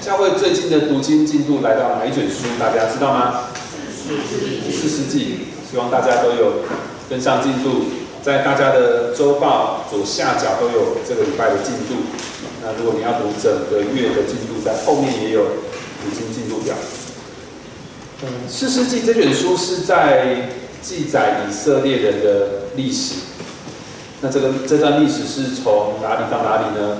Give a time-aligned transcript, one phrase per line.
[0.00, 2.46] 教会最近的读经进度来到哪一卷书？
[2.58, 3.48] 大家知道吗？
[4.70, 5.46] 四世纪。
[5.70, 6.64] 希望大家都有
[7.08, 7.84] 跟上进度，
[8.22, 12.02] 在大家的周报左下角都有这个礼拜的进度。
[12.60, 15.44] 那如果你要读整个月的进度，在后面也有
[16.02, 16.74] 读经进度表。
[18.22, 20.48] 嗯，四世纪这卷书是在
[20.82, 23.14] 记载以色列人的历史。
[24.22, 26.96] 那这个这段历史是从哪里到哪里呢？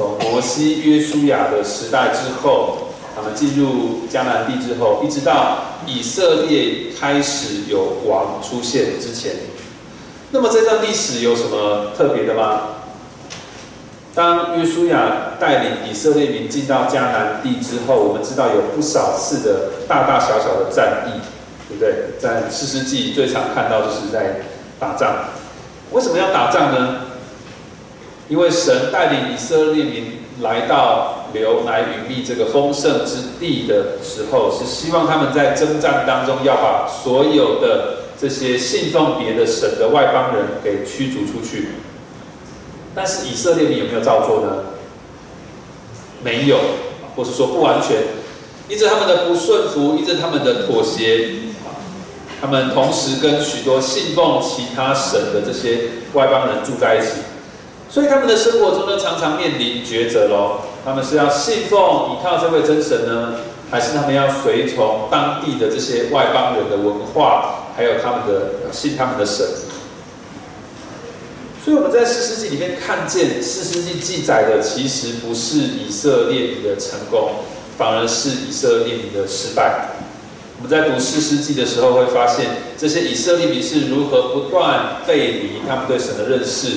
[0.00, 2.86] 从摩西、约书亚的时代之后。
[3.12, 9.32] 他们进入迦南地之后，一直到以色列开始有王出现之前，
[10.30, 12.60] 那么这段历史有什么特别的吗？
[14.14, 21.20] 当约书亚带领以色列民进到迦南地之后，我们知道有不少次的大大小小的战役，
[21.68, 22.18] 对不对？
[22.18, 24.36] 在四世纪最常看到就是在
[24.78, 25.26] 打仗。
[25.90, 27.00] 为什么要打仗呢？
[28.30, 31.16] 因为神带领以色列民来到。
[31.32, 41.68] 流奶与蜜这个丰盛之地的时候，是希望他们在征战当中要把所有的这些信奉别的神的外邦人给驱逐出去。
[42.96, 44.64] 但是以色列民有没有照做呢？
[46.24, 46.58] 没有，
[47.14, 47.98] 或是说不完全。
[48.68, 51.28] 因着他们的不顺服，因着他们的妥协，
[52.40, 57.20] 他们同时跟许多信奉其他神的这些外邦人住在一起，
[57.90, 60.60] 所以他们的生活中呢，常常面临抉择喽。
[60.84, 63.34] 他们是要信奉、依靠这位真神呢，
[63.70, 69.44] 还是他们要随从当地的这些外邦人的文化，还有他们的信他们的神？
[71.62, 77.32] 所以我们在四世纪里面看见，四世纪记载的其实不是以色列民的成功，
[77.76, 79.90] 反而是以色列民的失败。
[80.56, 82.46] 我们在读四世纪的时候会发现，
[82.78, 86.68] 这些以色列民是如何不断背离他们对神的认识，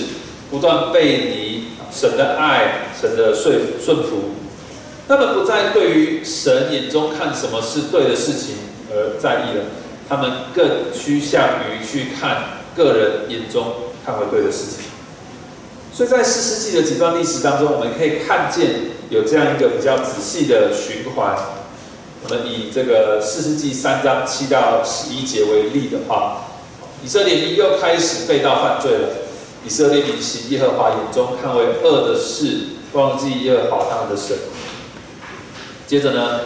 [0.54, 2.94] 不断背离神的爱。
[3.02, 4.36] 神的顺顺服，
[5.10, 8.56] 他们不再对于神眼中看什么是对的事情
[8.90, 9.66] 而在意了，
[10.08, 13.74] 他们更趋向于去看个人眼中
[14.06, 14.86] 看为对的事情。
[15.92, 18.70] 所以在四世纪的几段历史当中，我们可以看见
[19.10, 21.36] 有这样一个比较仔细的循环。
[22.24, 26.46] 我们以这个四世纪三章七到十一节为例的话，
[27.04, 29.10] 以色列民又开始被盗犯罪了。
[29.66, 32.68] 以色列民行耶和华眼中看为恶的事。
[32.94, 34.38] 忘记耶和华他们的神。
[35.88, 36.42] 接着呢，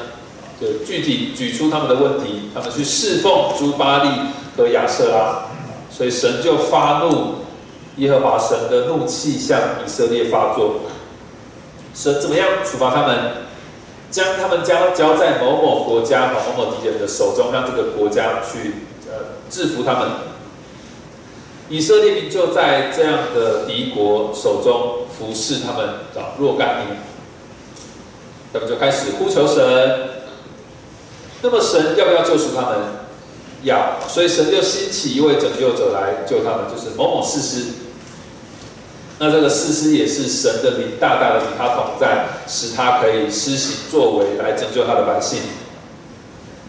[0.61, 4.09] 就具体举出他们的问题，他们去侍奉朱巴利
[4.55, 5.43] 和亚瑟拉，
[5.91, 7.39] 所以神就发怒，
[7.97, 10.75] 耶和华神的怒气向以色列发作。
[11.93, 13.45] 神怎么样处罚他们？
[14.09, 20.09] 将他们交交在某某国家和某某敌人的手中，让这个国家去呃制服他们。
[21.69, 25.07] 以色列民就在这样的敌国手中。
[25.17, 26.99] 服侍他们找若干年，
[28.53, 30.09] 他们就开始呼求神。
[31.41, 32.77] 那么神要不要救赎他们？
[33.63, 37.63] 要，所以神就兴起一位拯救者来救他们，就是某某士师。
[39.17, 45.39] 那这个士师也是神的灵大大的与他同在，使他可以施行作为来拯救他的百姓。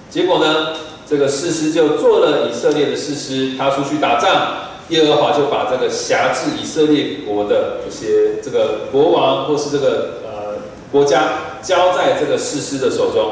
[0.09, 0.75] 结果呢，
[1.07, 4.68] 这个士师就做了以色列的士师，他出去打仗。
[4.88, 10.54] 耶和华就把这个辖制以色列国的这些这个国王或是这个呃
[10.91, 13.31] 国家交在这个士师的手中，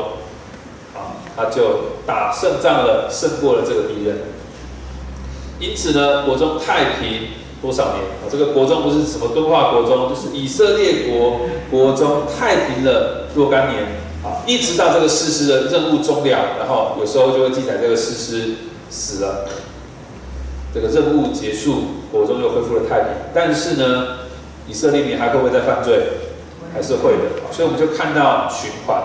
[0.94, 4.18] 啊，他就打胜仗了，胜过了这个敌人。
[5.58, 7.28] 因此呢，国中太平
[7.62, 8.04] 多少年？
[8.20, 11.40] 啊，这个国中不是什么敦化国中，就是以色列国
[11.70, 13.84] 国中太平了若干年，
[14.22, 18.56] 啊，一直到这个士师的任务终了，然后有时候就会记载这个士师
[18.90, 19.46] 死了。
[20.76, 23.08] 这个任务结束，国中又恢复了太平。
[23.32, 24.08] 但是呢，
[24.68, 26.02] 以色列民还会不会再犯罪？
[26.74, 27.50] 还是会的。
[27.50, 29.02] 所以我们就看到循环。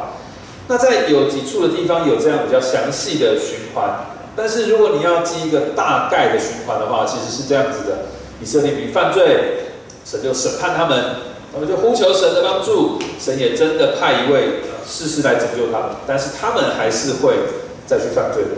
[0.68, 4.08] 那在有几处的地方有这样比较详细的循环。
[4.36, 8.00] 但是如果你要记一个大概的循环的话，其实是这样子的：
[8.42, 9.68] 以色列民犯罪，
[10.04, 11.02] 神就审判他们，
[11.54, 15.90] 他们就呼求神的帮助，神也真的派一位士师来拯救他们。
[16.06, 17.36] 但是他们还是会
[17.86, 18.50] 再去犯罪的。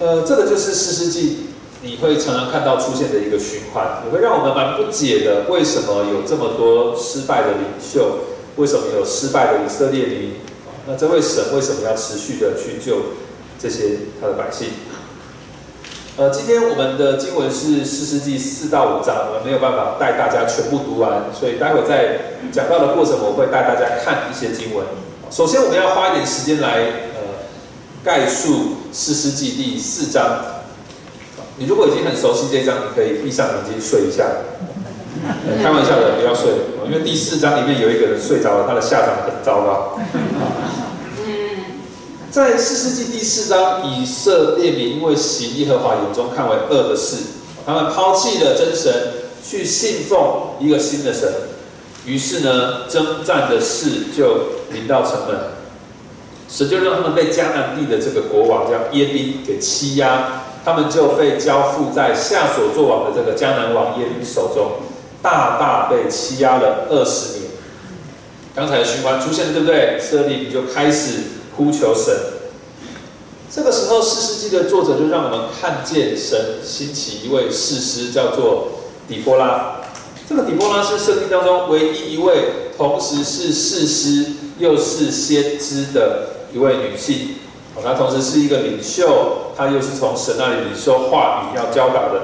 [0.00, 1.48] 呃，这个就是四世纪
[1.82, 8.18] 你会常常看到出现的一个循环，也会让我们蛮不解的，为什么有这么多失败的领袖？
[8.56, 10.34] 为什么有失败的以色列民？
[10.86, 12.96] 那这位神为什么要持续的去救
[13.60, 14.68] 这些他的百姓？
[16.16, 24.84] 呃，今天我们的经文是四世纪四到五章，我们没有办法带大家全部读完，所以待会在讲到的过程，我会带大家看一些经文。
[25.30, 27.07] 首先，我们要花一点时间来
[28.08, 28.78] 概述。
[28.90, 30.40] 四世纪第四章，
[31.58, 34.24] 你如果已经很熟悉这章，你可以闭上眼睛睡一下。
[35.62, 36.52] 开玩笑的，不要睡，
[36.86, 40.00] 因为第四章里面有一个人睡着了，他的下场很糟糕。
[42.30, 47.16] 在四世纪第四章，以色列民因为行耶和华眼中看为恶的事，
[47.66, 48.90] 他们抛弃了真神，
[49.46, 50.18] 去信奉
[50.60, 51.30] 一个新的神，
[52.06, 55.36] 于是呢，征战的事就临到城门，
[56.48, 60.44] 神就让他们被迦南地的这个国王叫耶宾给欺压。
[60.64, 64.72] 他们就被交付在夏所作王的这个江南王耶律手中，
[65.22, 67.50] 大大被欺压了二十年。
[68.54, 69.98] 刚才的循环出现了，对不对？
[69.98, 71.20] 色列比就开始
[71.56, 72.14] 呼求神。
[73.50, 78.68] 这个时候，四世纪的作者就让我们看见神兴起一位士师，叫做
[79.08, 79.76] 底波拉。
[80.28, 87.36] 这个底波拉是圣经当中唯一一位同时是士师又是先知的一位女性。
[87.82, 92.22] 她同时是一个领袖，她又是从神那里领受话语要教导的。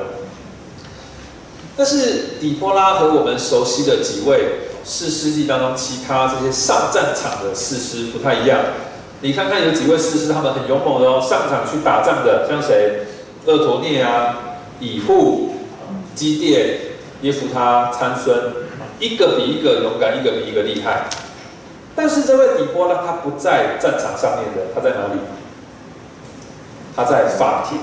[1.76, 8.60] 但是底波拉和我们熟悉的几位四世纪当中其他这些上战场的士师不太一样。
[9.20, 13.06] 你看看有几位士师，他们很勇猛的哦，上场去打仗的，像谁？
[13.46, 15.54] 厄陀涅啊，以户、
[16.14, 16.78] 基甸、
[17.22, 18.36] 耶夫他、参孙，
[18.98, 21.08] 一个比一个勇敢，一个比一个厉害。
[21.96, 25.20] 但是这位底波拉他不在战场上面的，他在哪里？
[26.96, 27.78] 他在法庭，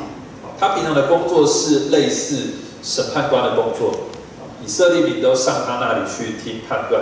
[0.59, 2.49] 他平常的工作是类似
[2.81, 3.91] 审判官的工作，
[4.63, 7.01] 以色列民都上他那里去听判断。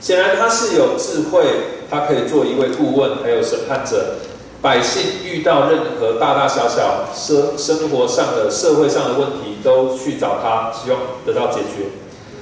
[0.00, 1.44] 显然他是有智慧，
[1.90, 4.16] 他可以做一位顾问，还有审判者。
[4.60, 11.90] 百姓遇到任何大大小小生生活上的、社会上的问题，都去找他，希望得到解决。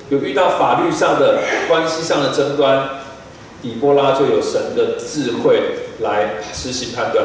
[0.09, 2.89] 有遇到法律上的、关系上的争端，
[3.63, 5.63] 底波拉就有神的智慧
[6.01, 7.25] 来实行判断。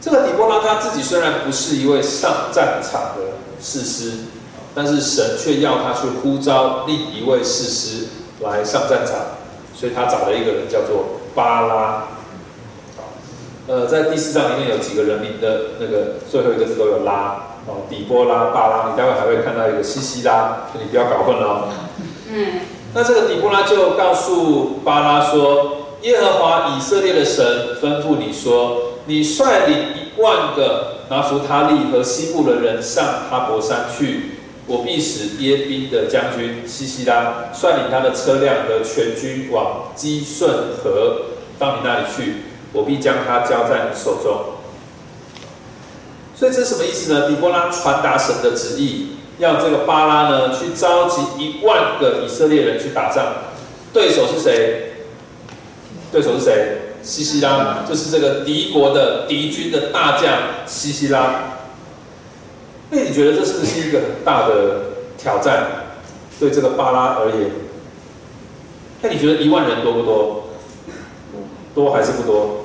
[0.00, 4.12] 这个底波拉他自己虽然不是一位上战场的士师，
[4.74, 8.06] 但是神却要他去呼召另一位士师
[8.40, 9.16] 来上战场，
[9.74, 12.08] 所以他找了一个人叫做巴拉。
[13.66, 21.68] 呃，在第四章里面有几个人名的那个最后一个字都有拉哦，底波拉、巴拉，你待会还会看到一个西西拉，你不要搞混了哦。
[22.28, 22.60] 嗯，
[22.94, 41.22] 那这个底波拉就告诉巴拉说：“耶和华以色列的神吩咐你说。”你率领一万个拿弗他利和西部的人上哈伯山去，我必使耶宾的将军西西拉率领他的车辆和全军往基顺河
[41.58, 42.42] 到你那里去，
[42.72, 44.44] 我必将他交在你手中。
[46.36, 47.28] 所以这是什么意思呢？
[47.28, 53.24] 底波拉传达神的旨意，要这个巴拉呢去召集一万个以色列人去打仗，
[53.92, 54.92] 对手是谁？
[56.12, 56.76] 对手是谁？
[57.02, 61.56] 西西拉就是这个敌国的敌军的大将西西拉。
[62.90, 64.80] 那你觉得这是不是一个很大的
[65.16, 65.66] 挑战？
[66.38, 67.50] 对这个巴拉而言，
[69.02, 70.44] 那你觉得一万人多不多？
[71.74, 72.64] 多还是不多？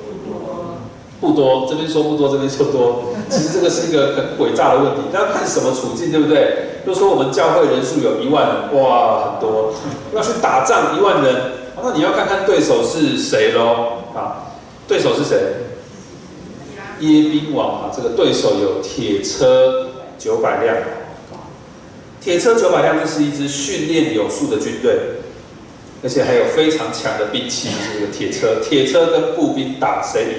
[1.20, 1.68] 不多。
[1.70, 3.14] 这边说不多，这边说多。
[3.30, 6.82] 其实这个是一个很诡诈的问题，要看什么处境，对不对？
[6.86, 9.74] 就说我们教会人数有一万人，哇，很多。
[10.14, 11.36] 要去打仗一万人，
[11.82, 14.04] 那你要看看对手是谁喽。
[14.14, 14.54] 啊，
[14.88, 15.38] 对手是谁？
[17.00, 20.78] 耶宾王啊，这个对手有铁车九百辆。
[22.22, 24.98] 铁车九百辆，这是一支训练有素的军队，
[26.02, 27.70] 而且还有非常强的兵器。
[27.94, 30.30] 这个铁车，铁车跟步兵打谁赢？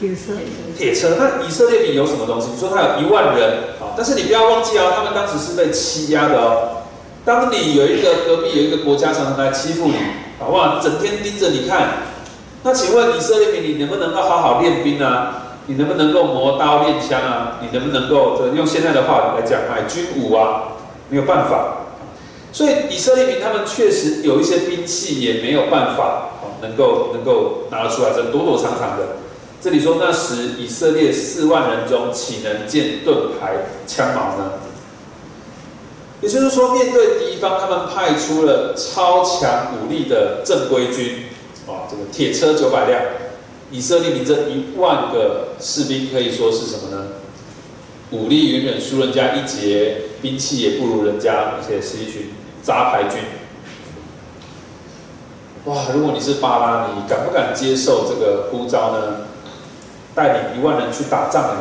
[0.00, 0.32] 铁车。
[0.76, 1.16] 铁车。
[1.18, 2.48] 那以色列兵有什么东西？
[2.54, 6.80] 你说他有一万人啊，但是你不要忘记哦，他们当时是被欺压的哦。
[7.22, 9.94] 当你有一个隔壁有一个国家常常来欺负你，
[10.38, 10.80] 好不好？
[10.80, 12.04] 整天盯着你看。
[12.62, 15.36] 那请问以色列民，你能不能够好好练兵啊？
[15.66, 17.58] 你能不能够磨刀练枪啊？
[17.60, 20.62] 你能不能够用现在的话来讲买军武啊？
[21.10, 21.76] 没有办法。
[22.52, 26.30] 所以以色列民他们确实有一些兵器，也没有办法，
[26.62, 29.16] 能够能够拿得出来，这躲躲藏藏的。
[29.60, 34.52] 这里说那时以色列四万人中，岂能见盾牌枪矛呢？
[36.22, 41.24] 也就是说，面对敌方，他们派出了超强武力的正规军。
[41.66, 43.02] 啊，这个铁车九百辆，
[43.70, 47.08] 以色列民这一万个士兵可以说是什么呢？
[48.12, 53.20] 武力远远输人家一截，兵器也不如人家，而且是一群杂牌军。
[55.66, 59.26] 哇，如果你是巴拉，你敢不敢接受这个呼召呢？
[60.14, 61.56] 带领一万人去打仗呢？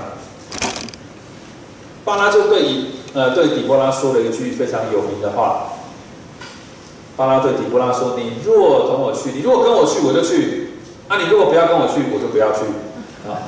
[2.06, 5.74] 巴拉就对以呃对底波拉说了一句非常有名的话。
[7.16, 10.70] 巴拉对底波拉说：“你若同我去，你如果跟我去，我就去；
[11.10, 12.62] 啊，你如果不要跟我去，我就不要去。”
[13.28, 13.44] 啊，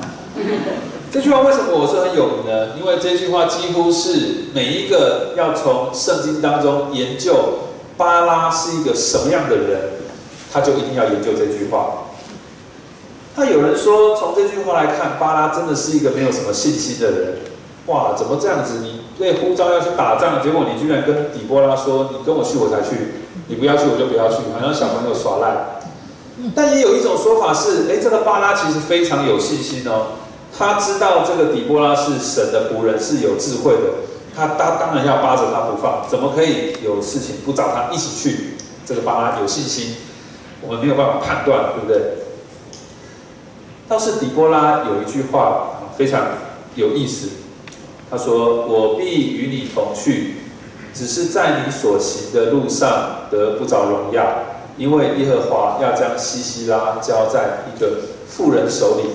[1.10, 2.76] 这句话为什么我是很有名呢？
[2.78, 9.80] 因为这句话几乎是每一个要从圣经当中研究巴拉是一个什么样的人，
[10.52, 12.11] 他就一定要研究这句话。
[13.34, 17.36] 那有人说，从这句话来看，巴拉真的是一个没有什么信心的人。
[17.86, 18.80] 哇，怎么这样子？
[18.80, 22.94] 你被呼召要去打仗，结果你居然跟底波拉说：“你跟我去，我才去；
[23.48, 25.80] 你不要去，我就不要去。”好像小朋友耍赖。
[26.54, 30.18] 但也有一种说法是，哎，这个巴拉其实非常有信心哦。
[30.56, 34.04] 他知道这个底波拉是神的仆人，是有智慧的。
[34.36, 38.54] 他他当然要扒着他不放，怎么可以有事情不找他一起去？
[38.86, 39.96] 这个巴拉有信心，
[40.60, 42.21] 我们没有办法判断，对不对？
[43.92, 46.22] 倒是底波拉有一句话非常
[46.76, 47.28] 有意思，
[48.10, 50.36] 他说：“我必与你同去，
[50.94, 54.24] 只是在你所行的路上得不着荣耀。”
[54.78, 59.10] 因为耶和华要将西西拉交在一个妇人手里，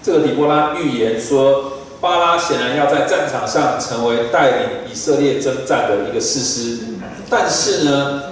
[0.00, 6.84] 这个底波拉预言说，巴拉显然要在战场上成为带领以色列征战的一个士师，
[7.28, 8.22] 但是呢，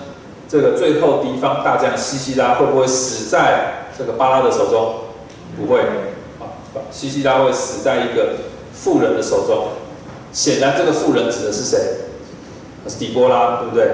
[0.48, 4.94] 这个最后敌方大将西西拉会不会死在这个巴拉的手中？
[5.56, 5.80] 不会，
[6.40, 6.50] 啊，
[6.90, 8.36] 西西拉会死在一个
[8.72, 9.68] 富人的手中。
[10.32, 11.78] 显然，这个富人指的是谁？
[12.88, 13.88] 是底波拉，对不对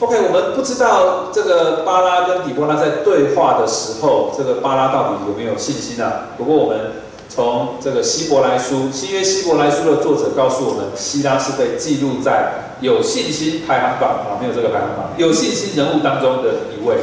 [0.00, 6.30] ？OK，我们不知道这个巴拉跟底波拉在对话的时候，这个巴拉到底有没有信心啊？
[6.36, 6.92] 不过我们
[7.28, 16.96] 从这个希伯来书，新约希伯来书的作者告诉我们，希拉是被记录在有信心排行榜啊，没有这个排行榜，有信心人物当中的一位。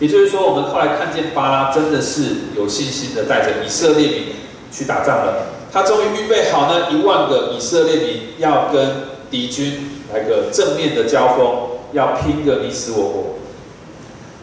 [0.00, 2.22] 也就是说，我们后来看见巴拉真的是
[2.56, 4.22] 有信心的带着以色列民
[4.72, 5.46] 去打仗了。
[5.72, 11.70] 他终于预备好呢，一万个以色列民要跟敌军来个正面的交锋。
[11.92, 13.24] 要拼个你死我活。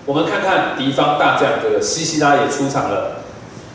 [0.05, 3.21] 我们看看敌方大将这个西西拉也出场了，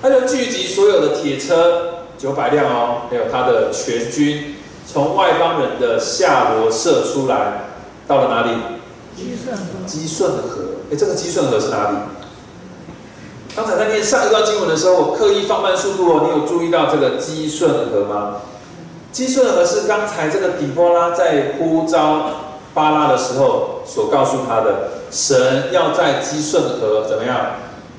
[0.02, 7.62] 他就聚集所有的铁车九百辆哦，还有他的全军，从外邦人的下罗射出来，
[8.06, 8.58] 到了哪里？
[9.16, 9.62] 基顺河。
[9.86, 11.96] 基顺河，哎，这个基顺河是哪里？
[13.54, 18.36] 刚才在念上一段经文的时候，我刻意放慢速度哦，你有注意到这个基顺河吗？
[19.12, 22.30] 基顺河是刚才这个底波拉在呼召。
[22.74, 27.56] 巴拉的时候所告诉他的，神要在基顺河怎么样，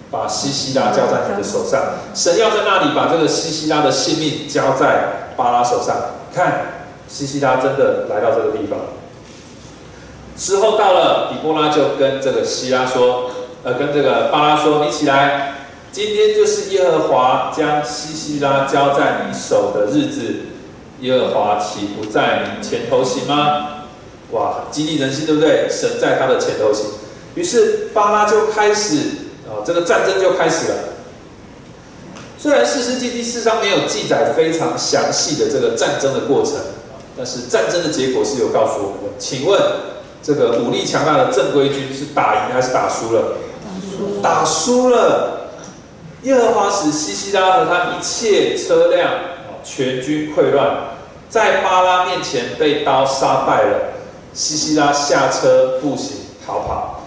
[0.10, 1.79] 把西西拉交在你的手上。
[2.15, 5.96] 神要在那里把这个西西拉的性命交在巴拉手上。
[6.34, 6.74] 看，
[7.08, 8.79] 西西拉真的来到这个地方。
[10.37, 13.31] 时候到了，底波拉就跟这个希拉说，
[13.63, 15.55] 呃，跟这个巴拉说，你起来，
[15.91, 20.35] 今天就是耶和华将西西拉交在你手的日子。
[21.01, 23.83] 耶和华岂不在你前头行吗？
[24.31, 25.67] 哇，激励人心，对不对？
[25.69, 26.85] 神在他的前头行，
[27.35, 28.97] 于是巴拉就开始
[29.45, 30.75] 啊，这个战争就开始了。
[32.37, 36.53] 虽然四世纪第四章没有记载非常详细的这个战争的过程，
[37.17, 39.19] 但是战争的结果是有告诉我们的。
[39.19, 39.61] 请问，
[40.23, 43.37] 这个武力强大的正规军是打赢还是打输了？
[44.21, 45.49] 打输了。
[46.23, 49.11] 耶和华使西西拉和他一切车辆
[49.61, 50.95] 全军溃乱，
[51.27, 53.79] 在巴拉面前被刀杀败了。
[54.33, 56.15] 西西拉下车步行
[56.47, 57.03] 逃跑，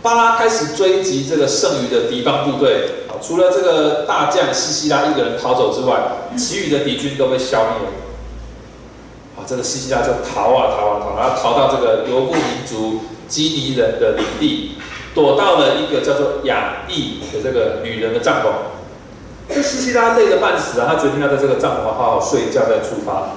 [0.00, 2.88] 巴拉开始追击这个剩余的敌方部队。
[3.20, 6.00] 除了这个大将西西拉一个人逃走之外，
[6.36, 7.92] 其余的敌军都被消灭了。
[9.42, 14.76] 啊，这个西西拉就逃啊逃啊逃，然后逃到这个游牧民族基尼人的领地，
[15.14, 18.50] 躲到了一个叫做雅意的这个女人的帐篷。
[19.48, 23.30] 这西西拉累得半死啊，他决定要在这个帐篷好好睡一觉再出发。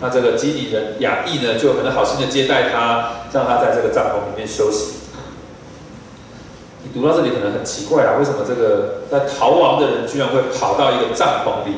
[0.00, 4.94] 那这个基尼人雅意呢，就很好心的接待他，让他在这个帐篷里面休息。
[6.82, 11.76] 你读到这里可能很奇怪啊，为什么这个在逃亡的人居然会跑到一个帐篷里，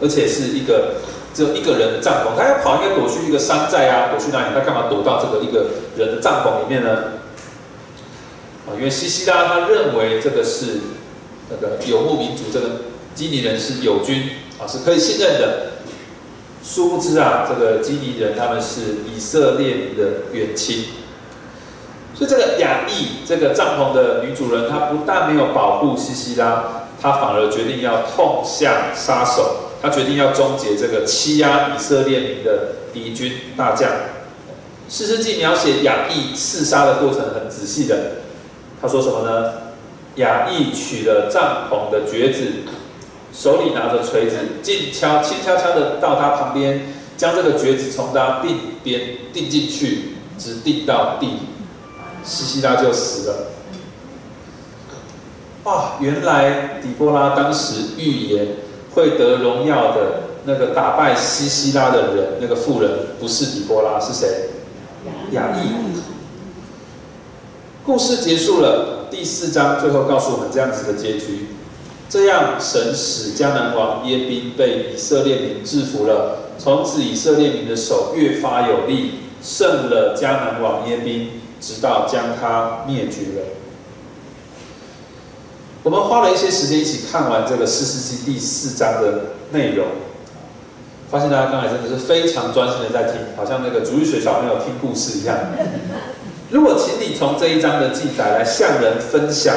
[0.00, 0.94] 而且是一个
[1.32, 2.36] 只有一个人的帐篷？
[2.36, 4.54] 他要跑应该躲去一个山寨啊，躲去哪里？
[4.54, 6.90] 他干嘛躲到这个一个人的帐篷里面呢？
[8.66, 10.80] 啊，因为西西拉他认为这个是
[11.48, 12.66] 那个游牧民族，这个
[13.14, 15.70] 基尼人是友军啊，是可以信任的。
[16.62, 20.84] 殊不知啊，这个基尼人他们是以色列人的远亲，
[22.14, 33.90] 所以这个雅意这个帐篷的女主人，她不但没有保护西西拉，她反而决定要痛下杀手，他决定要终结这个欺压以色列民的敌军大将。
[34.88, 38.22] 四世纪描写雅意刺杀的过程很仔细的，
[38.82, 39.52] 他说什么呢？
[40.16, 42.46] 雅意取了帐篷的橛子。
[43.32, 51.38] 手里拿着锤子，静悄轻悄悄的到他旁边，将这个橛子从他鬓边钉进去，直钉到地，
[52.24, 53.46] 西西拉就死了。
[55.62, 58.48] 哇，原来底波拉当时预言
[58.94, 64.50] 会得荣耀的那个打败西西拉的人，那个妇人不是底波拉，是谁？
[65.32, 65.70] 雅意。
[67.84, 71.46] 故事结束了，第四章最后告诉我们这样子的结局。
[72.08, 76.50] 这样，神使迦南王耶宾被以色列民制服了。
[76.58, 83.46] 从此，以色列民的手越发有力，胜了迦南王耶宾，直到将他灭绝了。
[85.82, 89.20] 我们花了一些时间一起看完这个四世纪第四章的
[89.52, 89.86] 内容，
[91.10, 95.38] 发现大家刚才真的是非常专心的在听，好像那个主日学小朋友听故事一样。
[96.50, 99.54] 如果请你从这一章的记载来向人分享，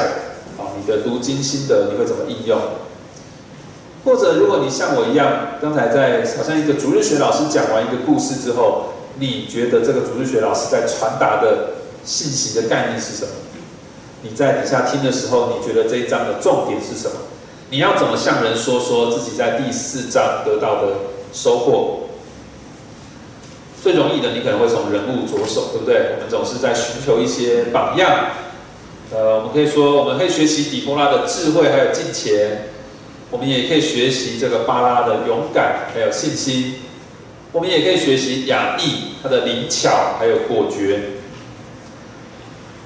[0.56, 2.58] 啊，你的读经心得，你会怎么应用？
[4.04, 13.30] 或者，如果你像我一样，刚才在好像一个主日学老师讲完一个故事之后，你觉得这个主日学老师在传达的信息的概念是什么？
[14.26, 17.16] 你在底下听的时候，你觉得这一章的重点是什么？
[17.68, 20.94] 你要怎么向人说说自己在第四章得到的
[21.32, 22.08] 收获？
[23.82, 26.14] 最容易的，你可能会从人物着手，对不对？
[26.14, 28.28] 我们总是在寻求一些榜样。
[29.12, 32.68] 呃，我们可以说，我们可以学习底波拉的智慧还有金钱，
[33.30, 36.76] 我们也可以学习这个巴拉的勇敢还有信心，
[37.52, 41.13] 我们也可以学习雅意他的灵巧还有果决。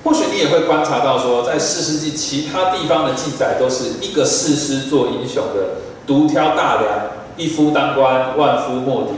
[0.04, 6.88] 或许你也会观察到说，在四世纪其他地方的记载，都是一个士师做英雄的，独挑大梁，
[7.36, 9.10] 一夫当关，万夫莫敌。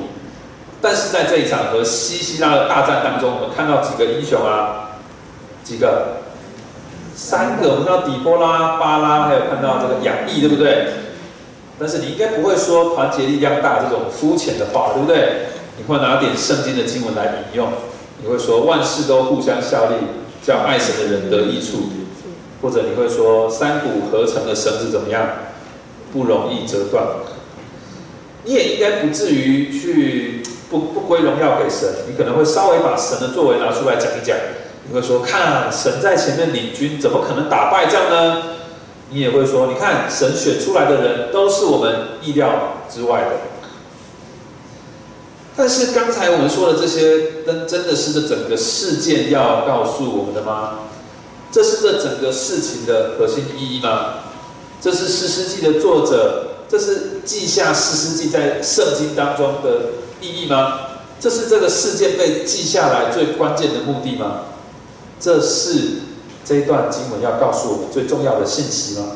[0.80, 4.96] 但是在这一场和西西拉的大战当中，我们看到几个英雄啊，
[5.62, 6.22] 几个，
[7.14, 10.88] 三个，我们看到底波拉、巴拉，还有看到这个雅意，对不对？
[11.78, 15.46] 但是你应该不会说团结力量大这种肤浅的话，对不对？
[15.76, 17.68] 你会拿点圣经的经文来引用，
[18.22, 19.96] 你会说万事都互相效力，
[20.42, 21.90] 叫爱神的人得益处，
[22.62, 25.26] 或者你会说三股合成的绳子怎么样，
[26.12, 27.04] 不容易折断。
[28.44, 30.42] 你也应该不至于去。
[30.70, 34.36] 不不归荣耀给神，你可能会稍微把神的作为拿出来讲一讲。
[34.88, 38.40] 你会说，看神在前面领军，怎么可能打败仗呢？
[39.10, 43.30] 你也会说，你看神选出来的人都是我们意料之外的。
[45.60, 50.88] 但是刚才我们说的这些，真真的是这整个事件要告诉我们的吗？
[51.52, 54.14] 这是这整个事情的核心意义吗？
[54.80, 60.00] 这是诗诗记的作者，这是记下诗诗记在圣经当中的。
[60.22, 60.80] 意义吗？
[61.18, 64.44] 这是这个事件被记下来最关键的目的吗？
[65.18, 65.72] 这是
[66.42, 69.12] 这一段经文要告诉我们最重要的信息吗？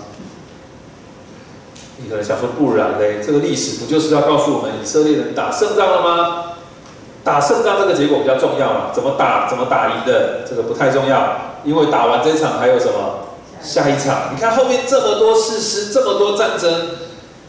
[1.99, 6.45] 你可能想说，不然嘞，这个历史不就是要告诉我们以色列人打胜仗了吗？
[7.23, 8.91] 打胜仗这个结果比较重要嘛？
[8.93, 13.29] 怎么打，怎么打赢的，这个不太重要，因为打完这场还有什么
[13.63, 14.31] 下一场？
[14.35, 16.91] 你看后面这么多事实，这么多战争。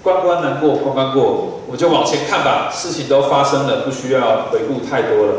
[0.02, 2.70] 关关难过关关过，我就往前看吧。
[2.72, 5.34] 事情都发生了，不需要回顾太多了。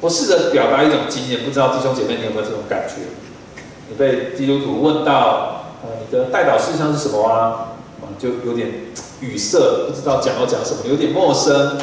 [0.00, 2.94] 我试着表达一种经验，不知道弟兄姐妹你有没有这种感觉？
[3.88, 7.74] 你被基督徒问到，呃，你的代祷事项是什么啊？
[8.18, 8.68] 就有点
[9.20, 11.78] 语塞，不知道讲要讲什么，有点陌生。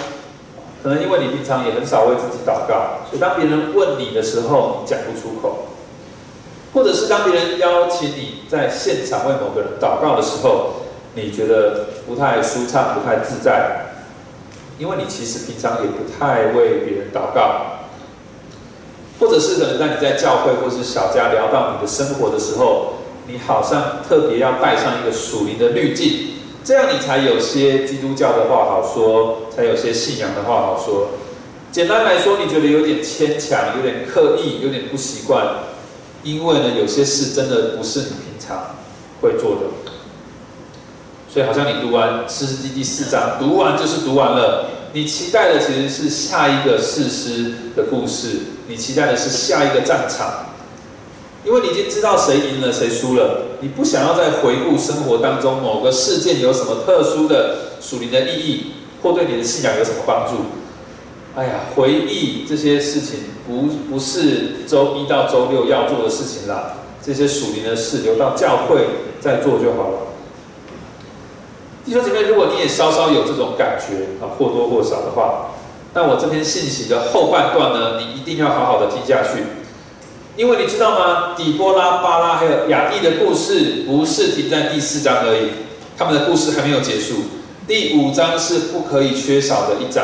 [0.84, 5.68] 可能因为你平常也很少为自己祷告，所以当别人问你的时候，你讲不出口。
[6.74, 10.74] 或者是当别人邀请你在现场为某个人祷告的时候，
[11.16, 13.94] 你觉得不太舒畅、不太自在，
[14.78, 17.80] 因为你其实平常也不太为别人祷告。
[19.20, 22.95] 或者是可能在你在教会或是小家聊到你的生活的时候，
[23.28, 26.30] 你好像特别要带上一个属灵的滤镜，
[26.64, 31.10] 这样你才有些基督教的话好说，才有些信仰的话好说。
[31.72, 35.46] 简单来说，你觉得有点牵强、有点刻意、有点不习惯。
[36.24, 38.76] 因为呢，有些事真的不是你平常
[39.22, 39.62] 会做的，
[41.32, 44.72] 所以好像你读完《诗诗记》第四章，读完就是读完了。
[44.94, 50.55] 你期待的其实是下一个事诗的故事，你期待的是下一个战场，
[51.46, 58.72] 因为你已经知道谁赢了谁输了，你不想要再回顾生活当中某个事件有什么特殊的属灵的意义，
[59.04, 60.34] 或对你的信仰有什么帮助。
[61.36, 68.88] 哎呀，回忆这些事情不不是周一到周六要做的事情啦，这些属灵的事留到教会
[69.20, 70.00] 再做就好了。
[71.86, 75.52] 弟兄姐妹，如果你也稍稍有这种感觉啊，或多或少的话，
[75.94, 79.44] 那我这篇信息的后半段呢，你一定要好好的听下去，
[80.38, 81.34] 因为你知道吗？
[81.36, 85.50] 底波拉、巴拉还有雅意的故事不是停在第四章而已，
[85.98, 87.16] 他们的故事还没有结束。
[87.66, 90.04] 第五章是不可以缺少的一章。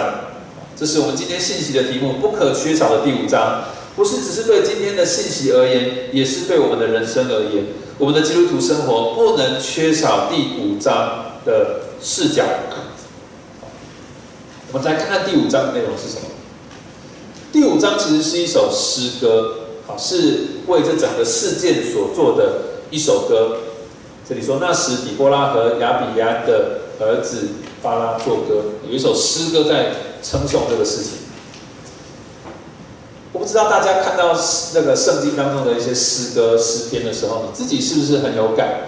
[0.76, 3.66] 这是我们今天信息的题目，不可缺少的第五章，
[3.96, 7.66] 不是只是对今天的信息而言，也是对我们的人生而言。
[7.98, 12.46] 我们的基督徒生活不能缺少第五章的视角。
[14.72, 16.22] 我们来看看第五章的内容是什么。
[17.52, 19.61] 第五章其实是一首诗歌，
[19.98, 23.58] 是为这整个事件所做的一首歌。
[24.28, 27.50] 这里说，那时底波拉和亚比亚的儿子
[27.82, 29.92] 巴拉作歌，有一首诗歌在
[30.24, 31.12] 称颂这个事情。
[33.34, 34.38] 我不知道大家看到
[34.74, 38.88] 那个圣经当中的一些诗歌诗篇的时候，你自己是不是很有感？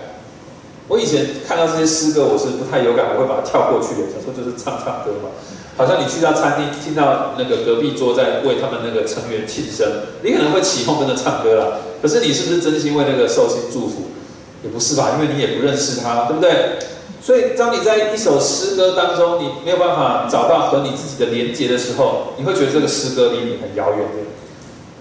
[0.87, 5.29] 我以前看到这些诗歌，我是不太有感，我会把它跳过去的，想说就是唱唱歌嘛。
[5.75, 9.87] 好像你去到餐厅，听到那个隔壁桌在为他们那个成员庆生，
[10.21, 11.77] 你可能会起哄跟着唱歌啦。
[12.01, 14.09] 可是你是不是真心为那个寿星祝福？
[14.63, 16.79] 也不是吧，因为你也不认识他，对不对？
[17.21, 24.31] 所以当你在一首诗歌当中，你没有办法找到和你自己的连接的时候，你会觉得这个诗歌离你很遥远的。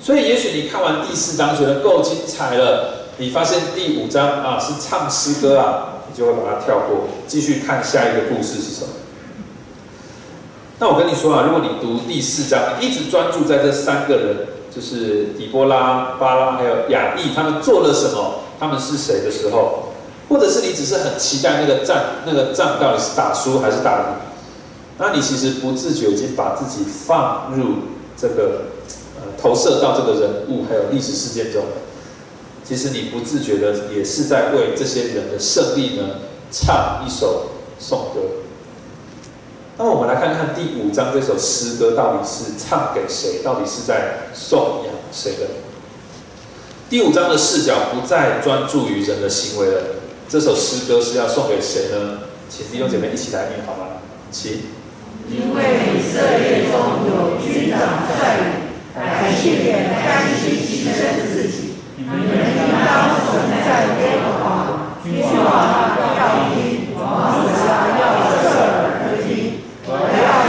[0.01, 8.89] 所以也许你看完第四章觉得够精彩了，你发现第五章啊是唱诗歌啊，你就会把它跳过，继续看下一个故事是什么。
[10.83, 14.37] 那我跟你说啊，如果你读第四章，一直专注在这三个人，
[14.69, 19.93] 就是底波拉、巴拉还有雅意，他们做了什么，他们是谁的时候，
[20.29, 24.07] 或者是你只是很期待那个仗，那个仗到底是打输还是打赢，
[24.99, 27.75] 那你其实不自觉已经把自己放入
[28.17, 28.63] 这个
[29.21, 31.63] 呃投射到这个人物还有历史事件中，
[32.65, 36.17] 其实你不自觉的也是在为这些人的胜利呢
[36.51, 38.42] 唱一首颂歌。
[39.85, 43.43] 那我们来看看第五章这首诗歌到底是唱给谁？
[43.43, 45.47] 到底是在颂扬谁的？
[46.89, 49.83] 第五章的视角不再专注于人的行为了。
[50.29, 52.19] 这首诗歌是要送给谁呢？
[52.49, 53.99] 请弟兄姐妹一起来念好吗？
[54.31, 54.71] 请。
[55.29, 55.65] 因为
[55.97, 58.47] 以色列中有军长率领，
[58.95, 65.11] 百姓也甘心牺牲自己，你们应当存在耶和华，君
[65.43, 69.59] 王要听，王子啊要侧耳而听。
[69.85, 70.01] 我要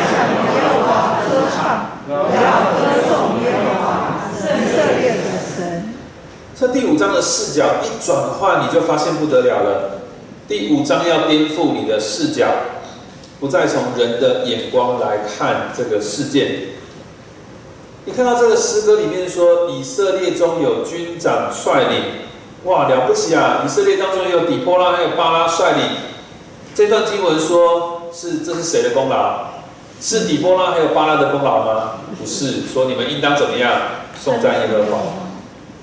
[0.07, 3.11] 向耶和华歌唱，我要歌颂
[3.43, 3.83] 耶和华，
[4.39, 4.39] 以
[4.71, 5.91] 色列的神。
[6.63, 9.99] 这第五章的视角一转换，你就发现不得了了。
[10.47, 12.47] 第五章要颠覆你的视角，
[13.41, 16.69] 不再从人的眼光来看这个事件。
[18.05, 22.01] 你看到这个诗歌里面说，以色列中有军长率领，
[22.63, 23.63] 哇，了不起啊！
[23.65, 25.83] 以色列当中有底波拉，还有巴拉率领。
[26.73, 28.03] 这段经文说。
[28.13, 29.47] 是，这是谁的功劳？
[29.99, 31.91] 是底波拉还有巴拉的功劳吗？
[32.17, 33.81] 不是，说你们应当怎么样
[34.17, 35.22] 颂赞耶和华？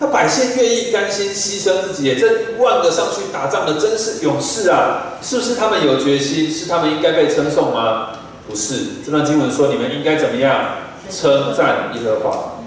[0.03, 5.19] 那百姓愿意甘心牺牲自己，这一万个上去打仗的真是勇士啊！
[5.23, 6.51] 是不是他们有决心？
[6.51, 8.09] 是他们应该被称颂吗？
[8.49, 10.77] 不是，这段经文说你们应该怎么样
[11.11, 12.63] 称赞耶和华？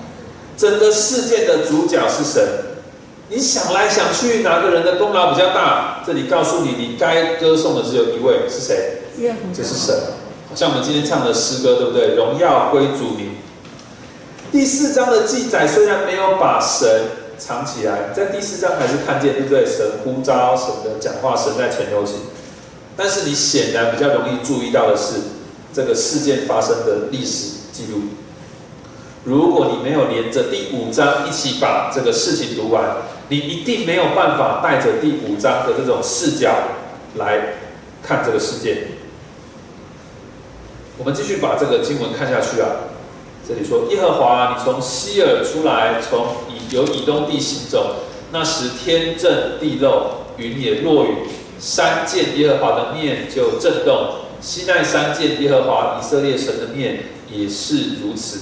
[0.55, 2.47] 整个事件的主角是神。
[3.29, 6.03] 你想来想去，哪个人的功劳比较大？
[6.05, 8.99] 这里告诉你，你该歌颂的只有一位，是谁？
[9.51, 9.95] 就是神，
[10.53, 12.15] 像我们今天唱的诗歌，对不对？
[12.15, 13.37] 荣耀归主名。
[14.51, 16.87] 第四章的记载虽然没有把神
[17.45, 19.65] 藏起来，在第四章还是看见，对不对？
[19.65, 22.21] 神呼召，神的讲话，神在前头行。
[22.95, 25.15] 但是你显然比较容易注意到的是
[25.73, 28.03] 这个事件发生的历史记录。
[29.25, 36.49] 如果你没有连着第五章一起把这个事情读完，你一定没有办法带着第五章的这种视角
[37.15, 37.55] 来
[38.01, 38.87] 看这个事件。
[40.97, 42.69] 我们继续把这个经文看下去啊。
[43.47, 47.95] 这里说：耶和华，你从西尔出来，从以由以东地行走。
[48.31, 51.09] 那时天震地漏，云也落雨。
[51.59, 54.15] 山见耶和华的面就震动。
[54.41, 58.39] 西奈山见耶和华以色列神的面也是如此。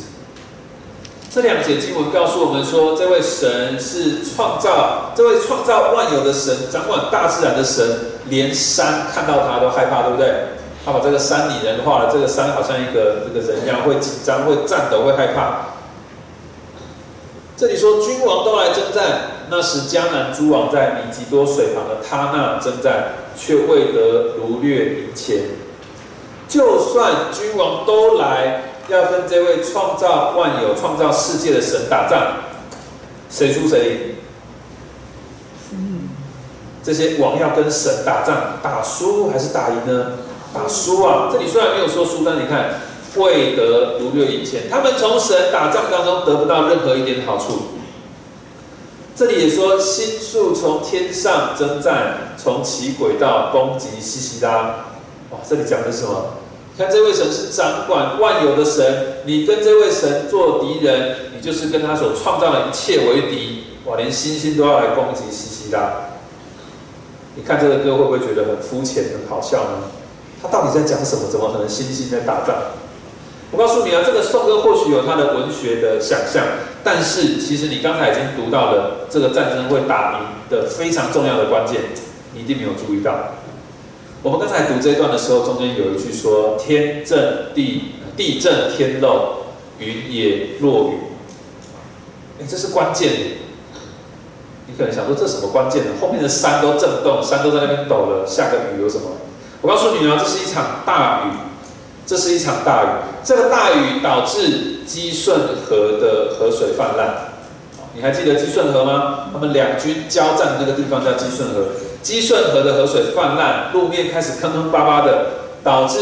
[1.33, 7.85] 这两节经文告诉我们说，这位神是创造，这位创造万有的神，掌管大自然的神，
[8.29, 10.33] 连山看到他都害怕，对不对？
[10.83, 15.67] 他把这个山拟人化了，这个山好像一个这个人一样，会紧张、会颤抖、会害怕。
[17.55, 25.43] 这里说君王都来征战，那时迦南诸王在米吉多水旁的他那征战，却未得掳掠银钱。
[26.47, 32.37] 就算君王都来，要跟这位创造万有、创造世界的神打仗，
[33.29, 34.15] 谁输谁
[35.71, 36.09] 赢？
[36.83, 40.13] 这些王要跟神打仗，打输还是打赢呢？
[40.53, 41.29] 打输啊！
[41.31, 42.81] 这里虽然没有说输，但你看，
[43.15, 47.63] 未得如掠银钱，他们从神打仗当中得不到任何一点好处。
[49.15, 54.85] 这里也说，星宿从天上征战，从其轨道攻击西西拉。
[55.29, 56.33] 哇，这里讲的是什么？
[56.77, 63.63] 看这位神是掌管万有的神，你跟这位神做敌人，你就是跟他所创造的一切为敌。
[63.85, 65.91] 哇，连星星都要来攻击西西拉。
[67.35, 70.00] 你看这个歌会不会觉得很肤浅、很好笑呢？
[70.41, 71.29] 他到底在讲什么？
[71.29, 72.55] 怎么可能星星在打仗？
[73.51, 76.45] 我告诉你啊，这个颂歌或许有它的文学的想象，
[76.83, 81.81] 但是其实你刚才已经读到了这个战争会打赢的非常重要的关键，
[82.33, 83.33] 你一定没有注意到。
[84.23, 89.43] 我们刚才读这一段的时候，中间有一句说：“天震地，地震天漏，
[89.79, 90.97] 云也落雨。”
[92.39, 93.11] 哎，这是关键。
[94.67, 95.91] 你可能想说，这什么关键呢？
[95.99, 99.09] 后面的山都震动，山都在那边抖了，下个雨有什么？
[99.61, 101.29] 我告诉你啊，这是一场大雨，
[102.07, 102.87] 这是一场大雨。
[103.23, 107.29] 这个大雨导致基顺河的河水泛滥。
[107.93, 109.29] 你还记得基顺河吗？
[109.31, 111.65] 他们两军交战的那个地方叫基顺河。
[112.01, 115.27] 基顺河的河水泛滥，路面开始坑坑巴巴的，
[115.63, 115.99] 导致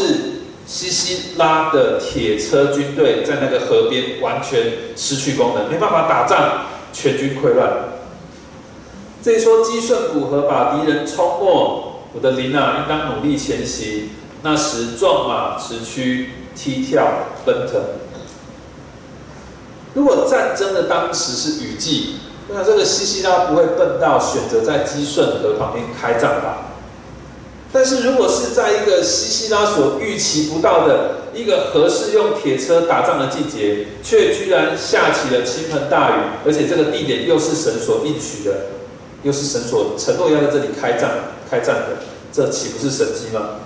[0.64, 7.70] 西西拉的铁车军队在那个河边完全失去功能，没办法打仗，全军溃乱。
[9.22, 11.89] 这一说基顺古河把敌人冲没。
[12.12, 14.10] 我的灵啊，应当努力前行。
[14.42, 17.06] 那时壮马驰驱，踢跳
[17.44, 17.80] 奔腾。
[19.94, 22.16] 如果战争的当时是雨季，
[22.48, 26.68] 那这个西西拉不会笨到选择在基顺河旁边开战吧？
[27.72, 38.52] 但是如果是在一个西西拉所预期不到的一个合适用铁车打仗的季节，却居然下起了倾盆大雨，而且这个地点又是神所应许的，
[39.22, 41.10] 又是神所承诺要在这里开战。
[41.50, 41.96] 开战的，
[42.32, 43.56] 这岂不是神机吗？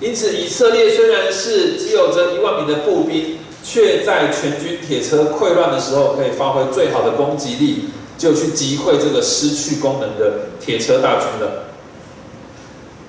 [0.00, 11.64] 因此，以色列虽然是只有着一万名的步兵，却在全军铁车溃乱的时候，可以发挥最好的攻击力，就去击溃这个失去功能的铁车大军了。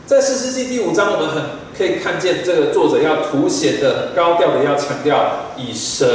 [0.08, 1.44] 在四世纪第五章，我们很
[1.78, 6.08] 可以看见这个作者要凸显的很高调的要强调，以神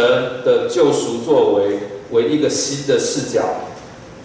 [0.45, 1.79] 的救赎作为
[2.11, 3.43] 为一个新的视角。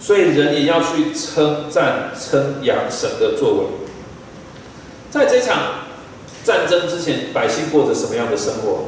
[0.00, 3.66] 所以人也要去称赞、称扬神的作为。
[5.10, 5.84] 在这场
[6.42, 8.84] 战争之前，百姓过着什么样的生活？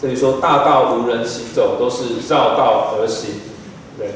[0.00, 3.30] 这里说大道无人行走，都是绕道而行。
[3.98, 4.08] 对，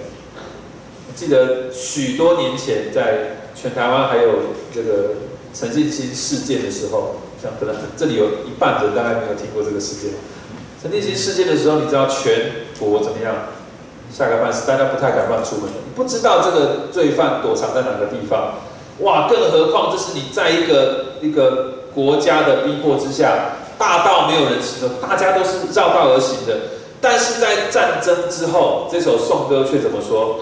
[1.14, 5.14] 记得许多年前，在全台湾还有这个
[5.52, 10.12] 陈进兴事件的时候，像可能这里有一半人大概没有听过这个事件。
[10.80, 13.34] 陈进兴事件的时候，你知道全国怎么样？
[14.12, 15.68] 下个半死，大家不太敢乱出门。
[15.94, 18.54] 不知道这个罪犯躲藏在哪个地方，
[19.00, 19.28] 哇！
[19.28, 26.56] 更何况这是你在一个一个国家的逼迫之下，大道没有人行走，大家都是绕道而行的。
[27.00, 30.40] 但是在战争之后，这首颂歌却怎么说？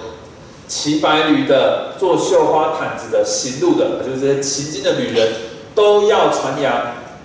[0.69, 5.29] 骑白驴的、做绣花毯子的、行路的，就是这些行经的旅人，
[5.77, 6.73] 都要传扬。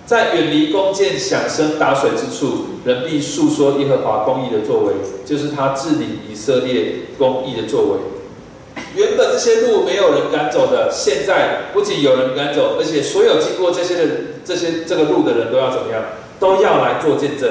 [0.04, 8.82] 在远离弓箭响声打水之处，人必述说耶和华公义的作为，就是他治理以色列公义的作为。
[8.94, 14.04] 原本这些路没有人敢走的，现在不仅有人敢走，而且所有经过这些的
[14.44, 16.02] 这些这个路的人都要怎么样？
[16.38, 17.50] 都要来做见证。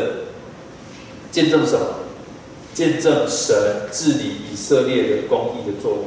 [1.32, 1.86] 见证什么？
[2.74, 3.56] 见证神
[3.92, 6.00] 治理以色列的公义的作为。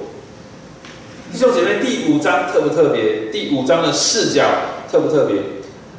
[1.33, 3.31] 弟兄姐妹，第五章特不特别？
[3.33, 4.45] 第五章的视角
[4.91, 5.37] 特不特别？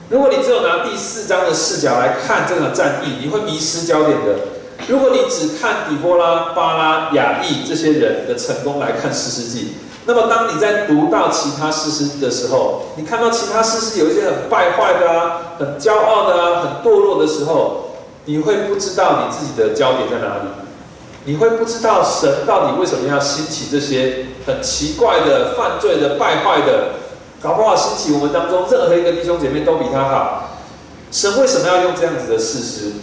[0.10, 4.36] 如果你只有拿第四章的视角来看这场战役，你会迷失焦点的。
[4.88, 9.62] 如果你只看底波拉、巴拉、雅意这些人的成功来看《诗诗记》，
[10.06, 20.50] 那么当你在读到其他诗诗的时候，你看到其他诗诗有一些很败坏的啊、很骄傲的啊、很堕落的时候，你会不知道你自己的焦点在哪里，
[21.24, 26.90] 你会不知道神到底为什么要兴起这些很奇怪的、犯罪的、败坏的。
[27.46, 30.58] 搞不好兴起我们当中任何一个弟兄姐妹都比他好。
[31.12, 32.94] 神为什么要用这样子的事实？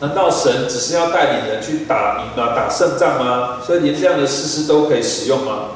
[0.00, 2.52] 难道神只是要带领人去打赢吗？
[2.56, 3.58] 打胜仗吗？
[3.64, 5.68] 所以连这样的事实都可以使用吗？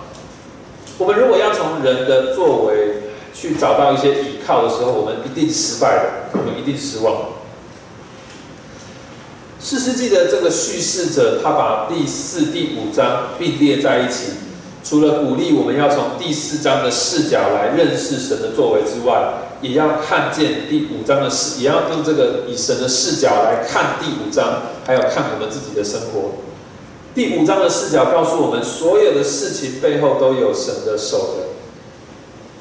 [0.98, 7.14] 我们如果要从人的作为去找到一些依靠的时候，我们一定失败的，我们一定失望。
[9.60, 14.32] 四世纪的这个叙事者，他把第四、第五章并列在一起。
[14.84, 26.32] 除了鼓励我们要从第四章的视角来认识神的作为之外，也要看见第五章的视，也要用这个以神的视角来看第五章，还有看我们自己的生活。
[27.14, 31.44] 第五章的视角告诉我们，所有的事情背后都有神的手的。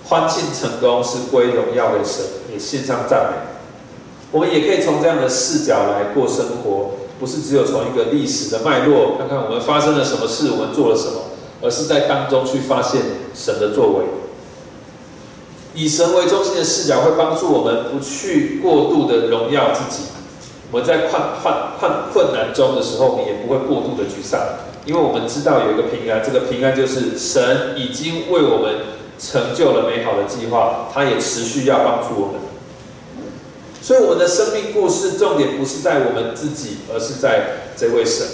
[0.06, 3.38] 欢庆成功是归荣耀给神，也献上赞美。
[4.32, 11.33] 我们也可以从这样的视角来过生活，不是只有从一个历史的脉络，看看我们发生了什么事，我们做了什么。
[11.64, 13.02] 而是在当中去发现
[13.34, 14.06] 神的作为，
[15.74, 20.04] 以神为中心的视角会帮助我们不去过度的荣耀自己，
[20.72, 24.40] 我们在困困困困难中的时候，我们也不会过度的沮丧，
[24.86, 28.76] 因为我们知道有一个平安，这个平安就是神已经为我们
[29.18, 32.42] 成就了美好的计划，他也持续要帮助我们。
[33.82, 38.28] 所以我们的生命故事重点不是在我们自己，而是在这位神。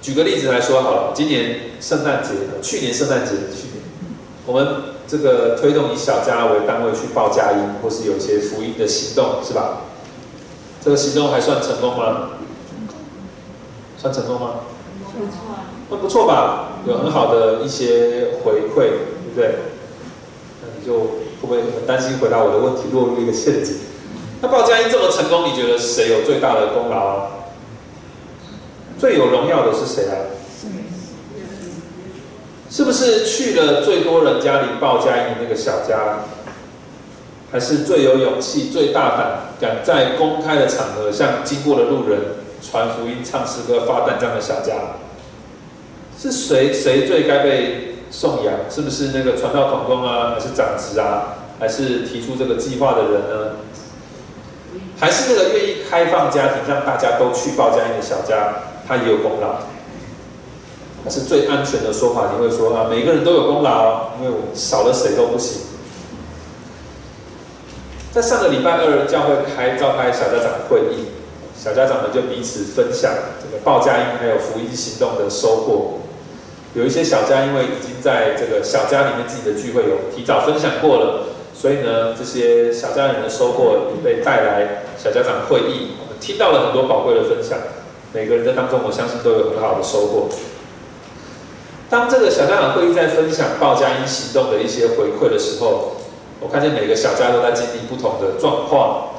[0.00, 2.30] 举个例子来说好了，今年圣诞节，
[2.62, 3.82] 去年圣诞节，去年
[4.46, 4.66] 我们
[5.06, 9.82] 这个推动以小家为单位去报佳音，或是有一些福音的行动，是吧？
[10.82, 12.30] 这个行动还算成功吗？
[13.98, 14.60] 算成功吗？
[15.04, 16.80] 不错啊，那不错吧？
[16.86, 19.56] 有很好的一些回馈，对不对？
[20.62, 21.06] 那你就会
[21.42, 23.76] 不会很担心回答我的问题落入一个陷阱？
[24.40, 27.30] 那报佳音这么成功，你觉得谁有最大的功劳啊？
[29.00, 30.14] 最有荣耀的是谁啊？
[32.70, 36.26] 是不是去了最多人家里报佳音的那个小家？
[37.50, 42.20] 还是最有勇气、最大胆，敢在公开的场合向经过的路人
[42.62, 44.74] 传福音、唱诗歌、发单张的小家？
[46.18, 46.70] 是谁？
[46.70, 48.54] 谁最该被颂扬？
[48.70, 50.34] 是不是那个传道同工啊？
[50.34, 51.38] 还是长子啊？
[51.58, 53.56] 还是提出这个计划的人呢？
[55.00, 58.52] 还是那个愿意开放家庭，让大家都去报佳音的小家，
[58.90, 59.60] 他也有功劳？
[61.04, 62.32] 还是最安全的说法？
[62.34, 65.62] 你会说啊，每个人都有功劳，因为我少了谁都不行。
[68.10, 71.06] 在上个礼拜二，教会开召开小家长会议，
[71.56, 76.00] 小家长们就彼此分享这个报佳音还有福音行动的收获。
[76.74, 87.56] 有一些小家因为已经在这个小家里面自己的聚会有提早分享过了，所以呢，这些小家人的收获也被带来小家长会议，我们听到了很多宝贵的分享。
[88.12, 90.28] 每个人在当中，我相信都有很好的收获。
[91.88, 95.96] 当这个小家长会议在分享报佳音行动的一些回馈的时候，
[96.40, 99.10] 我看见每个小家都在经历不同的状况，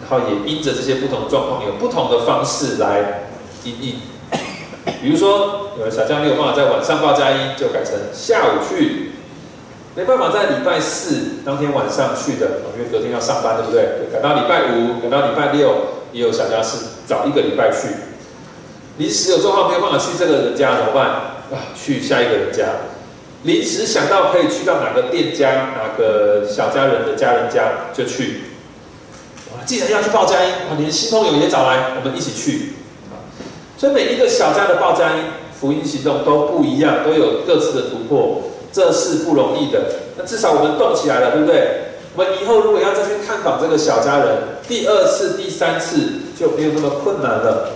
[0.00, 3.28] 然后也因着这些不同的状况，有不同的方式来
[3.64, 3.94] 应应。
[5.02, 9.10] 比如说，有的小家没有办法在晚上报佳音，就改成下午去；
[9.94, 14.08] 没办法在礼拜四当天晚上去的，因为隔天要上班，对不对？
[14.10, 15.74] 改到礼拜五，改到礼拜六，
[16.12, 18.07] 也有小家是早一个礼拜去。
[18.98, 21.06] 临时有状况没有办法去这个人家怎么办？
[21.50, 22.66] 啊，去下一个人家。
[23.44, 28.42] 临时想到可以去到哪个店家、哪个小家人的家人家就去。
[29.52, 32.72] 哇，既然要去报佳音，哇，连新朋友也找来，我们一起去。
[33.78, 35.24] 所以每一个小家的报佳音
[35.58, 39.80] 福音行动都不一样，都有各自的突破，这是不容易的。
[40.16, 41.84] 那至少我们动起来了，对不对？
[42.16, 45.96] 我们以后如果要再去看访这个小家人，第二次、第三次
[46.36, 47.70] 就没有那么困难了。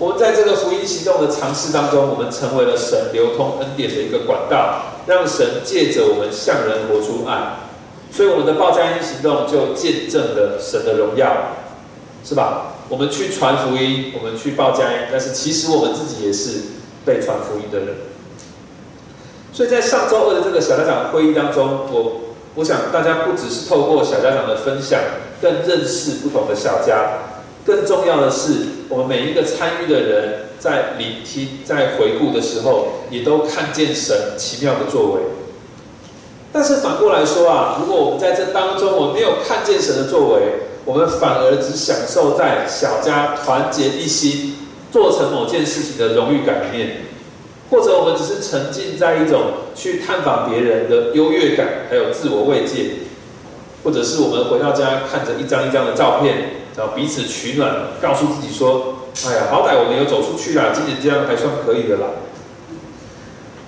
[0.00, 7.56] 我们在这个福音行动的尝试当中，我们成为了神流通恩典的一个管道，让神借着我们向人活出爱，
[8.10, 11.52] 所以我们的报佳音行动就见证了神的荣耀，
[12.24, 12.76] 是吧？
[12.88, 16.62] 我们去传福音，我们去报佳音，但是其实我们自己也是
[17.04, 17.88] 被传福音的人。
[19.52, 22.22] 所以在上周二的这个小家长会议当中，我
[22.54, 24.98] 我想大家不只是透过小家长的分享，
[25.42, 27.18] 更认识不同的小家，
[27.64, 28.80] 更重要的是。
[28.90, 35.20] 我们每一个参与的人，在聆听、在回顾的时候，也都看见神奇妙的作为。
[36.52, 44.56] 但是反过来说啊，如果我们在这当中，我们没有看见神的作为，我们反而只享受在小家团结一心
[44.90, 47.02] 做成某件事情的荣誉感里面，
[47.70, 52.90] 或者我们只是沉浸在一种去探访别人的优越感，还有自我慰藉，
[53.84, 56.58] 或者是我们回到家看着一张一张的照片。
[56.76, 62.06] 然后彼此取暖，告诉自己说：“哎呀，好歹我们有走出去啦，今年这样还算可以的啦。”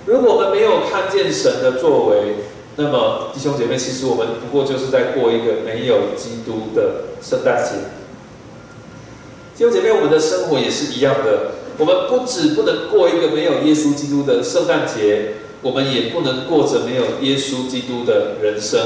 [0.05, 2.35] 如果我们没有看见神的作为，
[2.75, 7.71] 那么弟兄姐妹，其实我们不过就是在过一个没有基督的圣诞节。
[9.55, 18.79] 弟兄姐妹，我们的生活也是一样的，我们不止不能过一个没有耶稣基督的圣诞节，我们也不能过着没有耶稣基督的人生。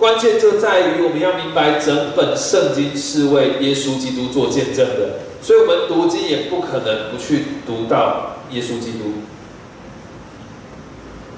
[0.00, 9.20] 关键就在于我们要明白，整本圣经是为耶稣基督做见证的，所以我们读经也不可能不去读到耶稣基督。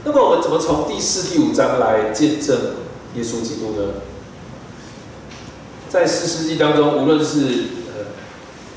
[0.05, 2.57] 那么我们怎么从第四、第五章来见证
[3.17, 3.95] 耶稣基督呢？
[5.89, 7.41] 在四世纪当中，无论是
[7.89, 8.13] 呃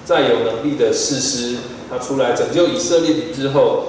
[0.03, 1.57] 再有能力的士师，
[1.91, 3.85] 他出来拯救以色列民之后，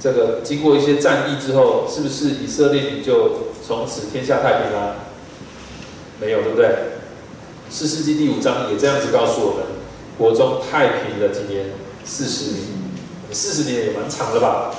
[0.00, 4.96] 这个经过一些战役之后，是不是以色列民就从此天下太平啦？
[6.20, 6.68] 没有，对不对？
[7.70, 9.64] 四世纪第五章也这样子告诉我们：
[10.18, 11.66] 国中太平了几年？
[12.04, 12.64] 四十年。
[13.32, 14.74] 四十年也蛮长的吧？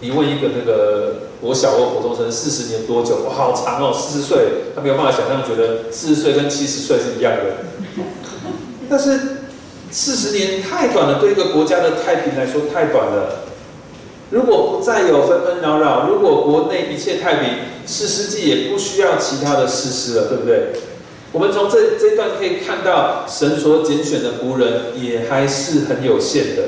[0.00, 3.16] 你问一个那个国小或国中生，四十年多久？
[3.28, 3.92] 哇，好长哦！
[3.92, 4.38] 四十岁，
[4.74, 8.04] 他没有办法想象，觉得四十岁跟七十岁是一样的。
[8.88, 9.20] 但是
[9.90, 13.49] 四十年太短了，对一个国家的太平来说太短了。
[14.30, 17.50] 如果不再有纷纷扰扰，如果国内一切太平，
[17.84, 20.72] 四世纪也不需要其他的事实了，对不对？
[21.32, 26.62] 我们从这这段可以看到，神所拣选的仆人也还是很有限的。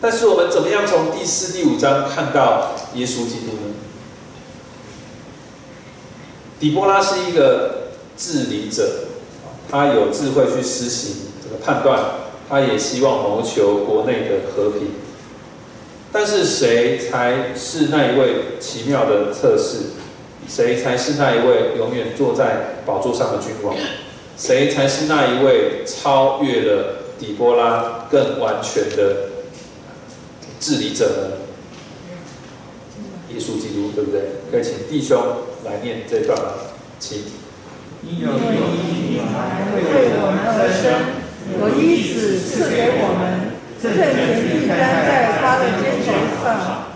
[0.00, 3.74] 但是我们怎么样从第四、第五章看到耶稣基督呢？
[6.58, 9.04] 底波拉是一个治理者，
[9.70, 12.00] 他有智慧去施行这个判断，
[12.48, 14.88] 他也希望谋求国内的和平。
[16.14, 19.86] 但是谁才是那一位奇妙的测试？
[20.46, 23.74] 谁才是那一位永远坐在宝座上的君王？
[24.36, 29.30] 谁才是那一位超越了底波拉更完全的
[30.60, 31.36] 治理者呢？
[33.34, 34.20] 耶稣基督，对不对？
[34.52, 35.20] 可以请弟兄
[35.64, 36.46] 来念这段吗？
[37.00, 37.24] 请。
[38.06, 39.82] 因有一来为
[40.14, 40.84] 我们而生，
[41.58, 44.04] 有一子赐给我们，正权
[44.46, 45.40] 定担在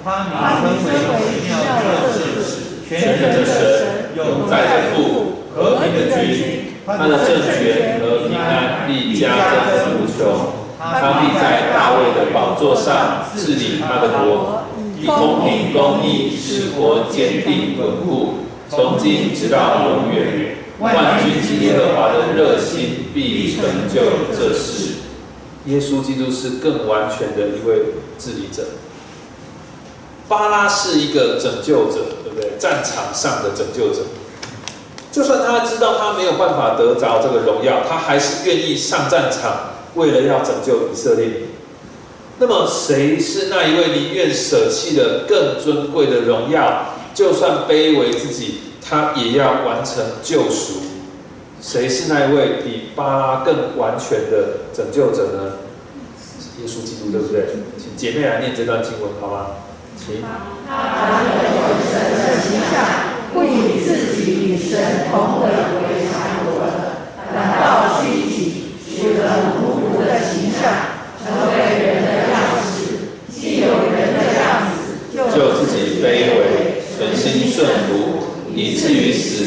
[0.04, 2.50] 他名称为奇妙的测试。
[2.88, 9.28] 全能的神，永在的父，和平的君，他的政权和平安必加
[9.68, 10.18] 增无穷。
[10.80, 14.62] 他必在大卫的宝座上治理他的国，
[14.98, 20.54] 以公平公义使国坚定稳固，从今直到永远。
[20.78, 24.00] 万军之耶和华的热心必成就
[24.32, 24.94] 这事。
[25.66, 27.74] 耶稣基督是更完全的一位
[28.16, 28.62] 治理者。
[30.28, 32.52] 巴拉是一个拯救者，对不对？
[32.58, 34.02] 战场上的拯救者，
[35.10, 41.44] 就算他知道他没有办法得着这个荣耀，他还是愿意上战场，为了要拯救以色列。
[42.38, 50.82] 那么，谁是那一位宁愿舍弃了更尊贵的荣耀，就算卑微自己，他也要完成救赎？
[51.60, 55.52] 谁是那一位比巴拉更完全的拯救者呢？
[56.60, 57.46] 耶稣基督，对不对？
[57.76, 59.46] 请姐妹来念这段经文，好吗？
[60.66, 60.72] 他
[61.54, 62.72] 有神的形象，
[63.34, 65.44] 不以自己与神同等
[65.82, 66.12] 为强
[66.44, 70.60] 夺的，反倒虚己，取了奴仆的形象，
[71.22, 72.32] 成为人的样
[72.64, 72.66] 式。
[73.30, 74.76] 既有人的样子，
[75.14, 76.06] 就自己卑
[76.40, 77.56] 微，存心顺
[77.86, 79.44] 服，以至于死，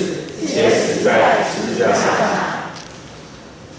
[0.48, 2.02] 且死在十字架上。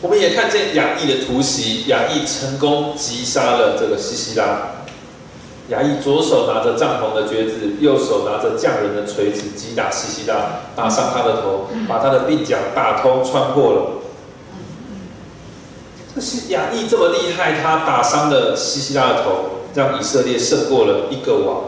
[0.01, 4.82] 我们也看见亚裔的突袭，亚裔成功击杀了这个西西拉。
[5.73, 13.83] 衙役左手拿着帐篷的橛子，右手拿着匠人的锤子，击打西西拉，打伤他的头，把他的鬓角打通穿破了。
[16.15, 21.63] 这是衙役这么厉害，他打伤了西西拉的头，让以色列胜过了一个王。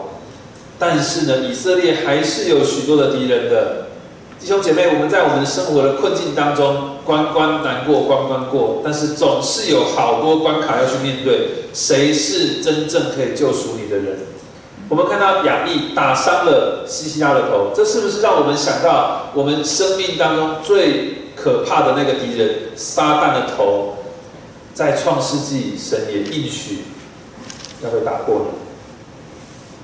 [0.77, 3.87] 但是呢，以色列还是有许多的敌人的。
[4.39, 11.65] 弟兄姐妹，我们在我们生活的困境当中，关关难过关关过，但是总是有好多关卡要去面对。
[11.73, 14.17] 谁是真正可以救赎你的人？
[14.89, 23.95] 我们看到亚裔打伤了西西拉的头，这是不是让我们想到我们生命当中最可怕的那个敌人撒旦的头？
[24.73, 26.83] 在创世纪，神也应许
[27.81, 28.47] 要被打破。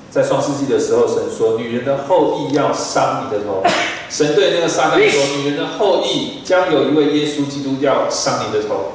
[0.09, 3.63] 在创世纪的时候，神说：“女人的后裔要伤你的头。”
[4.11, 8.91] 神对那个撒旦说：“女人的后裔将有一位耶稣基督要上你的头。”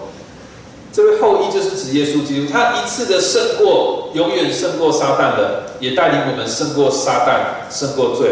[0.93, 8.31] 这位后裔就是指耶稣基督，他一次的胜过，永远胜过撒旦的，也带领我们胜过撒旦，胜过罪。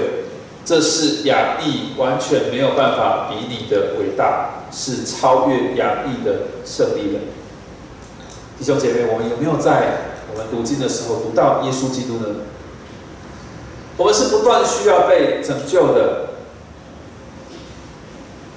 [0.67, 7.21] 这是雅意完全没有办法比拟的伟大，是超越雅意的胜利的。
[8.59, 12.27] 弟兄姐妹，我们有没有在我们读经的时候读到耶稣基督呢？
[13.97, 16.34] 我们是不断需要被拯救的。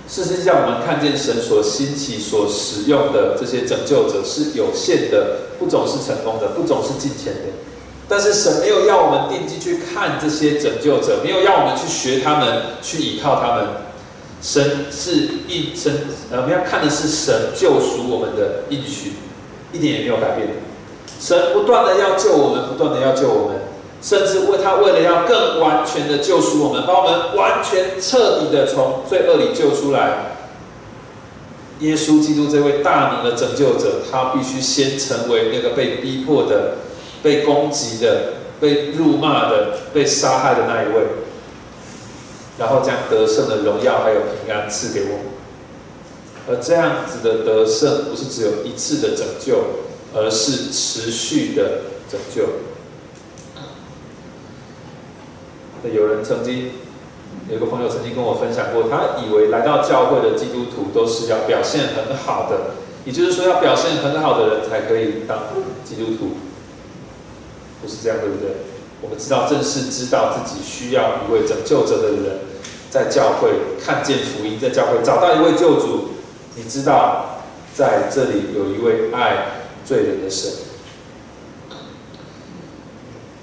[0.08, 7.54] 事实上，我们看见神所兴起、所使用的这些拯救者是有限的，不总是成功的，不总是金钱的。
[8.08, 13.68] 但是神没有要我们定睛去看这些拯救者，没有要我们去学他们、去依靠他们。
[14.42, 15.92] 神是应神，
[16.32, 19.14] 呃，我们要看的是神救赎我们的应许，
[19.74, 20.48] 一点也没有改变。
[21.20, 23.57] 神不断的要救我们，不断的要救我们。
[24.02, 30.34] 甚至为他为了要更完全的救赎我们，把我们完全彻底的从罪恶里救出来。
[31.80, 36.78] 耶稣基督这位大能的拯救者，他必须先成为那个被逼迫的、
[37.22, 41.04] 被攻击的、被辱骂的、被杀害的那一位，
[42.58, 45.26] 然后将得胜的荣耀还有平安赐给我们。
[46.50, 49.58] 而这样子的得胜，不是只有一次的拯救，
[50.16, 52.44] 而是持续的拯救。
[55.84, 56.72] 有人曾经，
[57.50, 62.76] 有个朋友曾经跟我分享过，他以为来到教会的基督徒都是要表现很好的，
[63.06, 65.40] 也就是说要表现很好的人才可以当
[65.84, 66.38] 基督徒，
[67.82, 68.50] 不是这样对不对？
[69.02, 72.40] 我们知道正是知道自己需要一位拯救者的人，
[72.90, 76.10] 在教会看见福音，在教会找到一位救主，
[76.56, 77.44] 你知道
[77.76, 80.67] 在这里有一位爱罪人的神。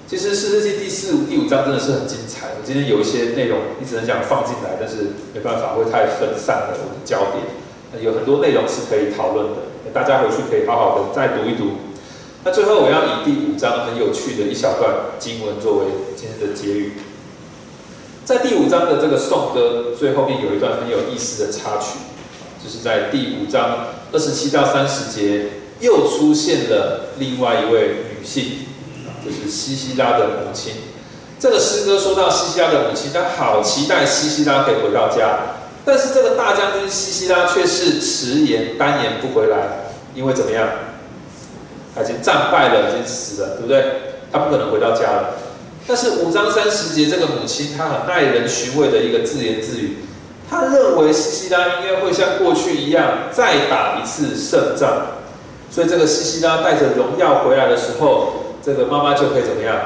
[0.07, 2.49] 其实《四世纪》第四、第五章真的是很精彩。
[2.49, 8.05] 我今天有一些内容一直很想放进来，但是没办法，会太分散了我的焦点。
[8.05, 9.63] 有很多内容是可以讨论的，
[9.95, 11.79] 大家回去可以好好的再读一读。
[12.45, 16.93] 那最后我要以第五章很有趣的一小段经文作为今天的结语。
[18.27, 21.99] 在第五章的这个颂歌最后面有一段很有意思的插曲，
[22.63, 25.47] 就是在第五章二十七到三十节
[25.81, 28.67] 又出现了另外一位女性。
[29.25, 30.75] 就是西西拉的母亲。
[31.41, 35.39] 这个诗歌说到西西拉的母亲，她好期待西西拉可以回到家，
[35.85, 40.67] 但是这个大将军西西拉却是迟延单言不回来，因为怎么样？
[41.95, 43.85] 他已经战败了，已经死了，对不对？
[44.33, 45.35] 他不可能回到家了。
[45.87, 49.99] 但是五章三十节，这个母亲她很耐人寻味的一个自言自语，
[50.49, 55.09] 她认为西西拉应该会像过去一样再打一次胜仗，
[55.71, 58.44] 所以这个西西拉带着荣耀回来的时候。
[58.65, 59.77] 这个妈妈就可以怎么样？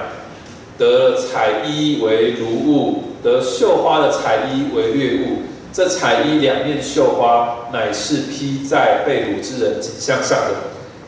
[0.78, 5.42] 得彩衣为如物，得绣花的彩衣为掠物。
[5.72, 10.54] 这彩衣两面绣花，乃是披在被掳之人颈项上的。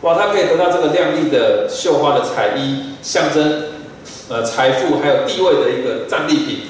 [0.01, 3.64] 哇，他可以得到这个亮丽的绣花的彩衣，象征
[4.29, 6.62] 呃财富还有地位的一个战利品，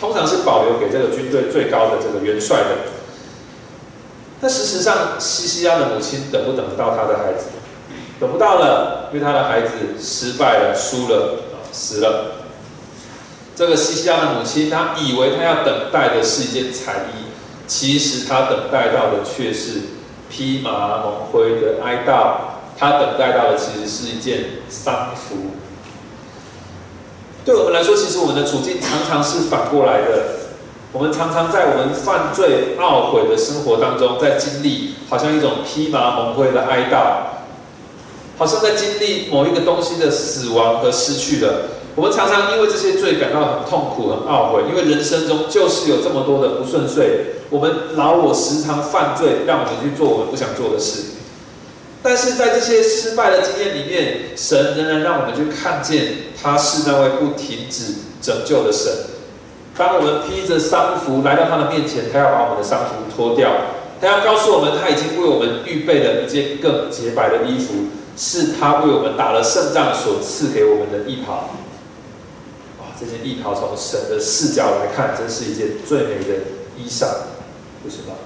[0.00, 2.64] 通常是保留给这个军队最高的这个元帅的。
[4.40, 7.46] 那事实上，西西亚的母亲等不等得到他的孩子？
[8.20, 11.36] 等不到了，因为他的孩子失败了，输了，
[11.70, 12.32] 死了。
[13.54, 17.26] 这个西西拉的母亲，她以为她要等待的是一件彩衣，
[17.66, 19.80] 其实她等待到的却是
[20.30, 22.56] 披麻蒙灰的哀悼。
[22.78, 25.36] 她等待到的其实是一件丧服。
[27.44, 30.38] 对我们来说，其实我们的处境常常是反过来的。
[30.92, 37.27] 我们常常在我们犯罪懊悔的生活当中，在经历好像一种披麻蒙灰的哀悼。
[38.38, 41.62] 好像在经历某一个东西的死亡和失去了，
[41.96, 47.34] 我们常常因为这些罪感到很痛苦、很懊悔，因为人生中就是有这么多的不顺遂。
[47.50, 51.16] 我们老我时常犯罪，让我们去做我们不想做的事。
[52.00, 58.92] 但是在这些失败的经验里面，神仍然让我们去看见他是那位不停止拯救的神。
[59.76, 63.50] 当我们披着丧服来到他的面前，他要把我们的丧服脱掉，
[64.00, 67.74] 他要告诉我们，他已经为我们预备了一件更洁白的衣服。
[68.18, 71.50] 是他为我们打了胜仗所赐给我们的衣袍。
[72.80, 76.34] 哇，这件衣袍从神的视角来看，真是一件最美的
[76.76, 77.06] 衣裳，
[77.84, 78.16] 不是吗？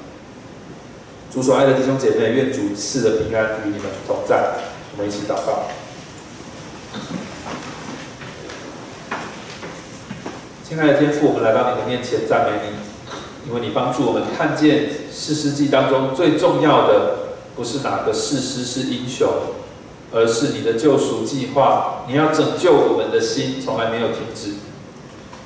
[1.30, 4.54] 主所爱的弟兄姐妹，愿主赐的平安与你们同在。
[4.96, 5.68] 我们一起祷告。
[10.66, 19.28] 亲爱的天父，我们来到你的面前赞美你，因为你帮助我们看见四世纪当中最重要的，不是哪个士师是英雄。
[20.12, 24.54] 而是你的救赎计划，你要拯救我们的心从来没有停止。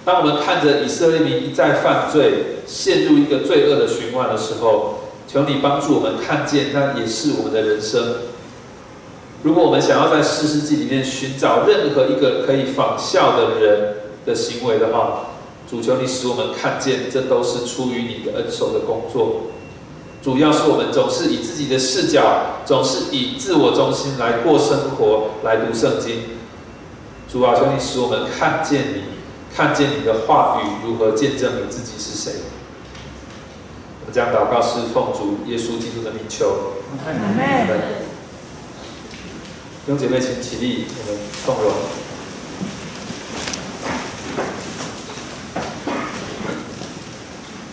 [0.04, 8.16] 当我们看着以色列民一再犯罪，陷入一个罪恶的循环的时候，求你帮助我们看见，那也是我们的人生。
[9.42, 13.94] 如果我们想要在四世纪里面寻找任何一个可以仿效的人
[14.24, 15.26] 的行为的话，
[15.68, 19.42] 主求你使我们看见，这都是出于你的恩手的工作。
[20.26, 26.22] 主要是我们总是以自己的视角，总是以自我中心来过生活，来读圣经。
[27.30, 29.02] 主啊，求你使我们看见你，
[29.54, 32.40] 看见你的话语如何见证你自己是谁。
[34.00, 36.72] 我们将祷告是奉主耶稣基督的名求。
[39.86, 41.72] 弟兄姐妹，请起立，我们共荣。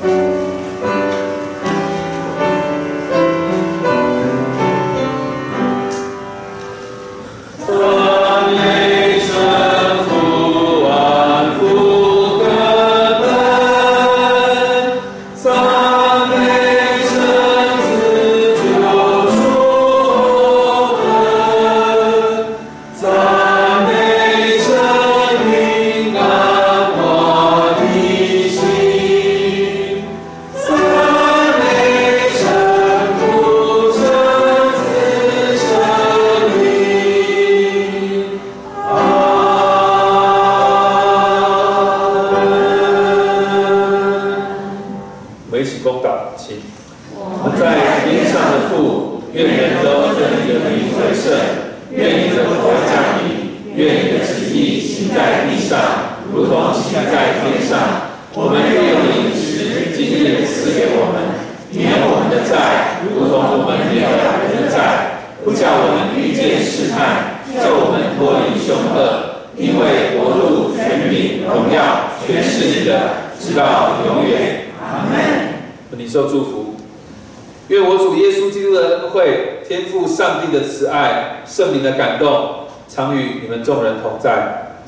[0.03, 0.32] Amen.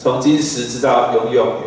[0.06, 1.65] 从今时直到永永。